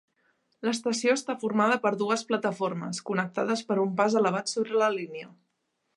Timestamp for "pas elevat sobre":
4.01-4.85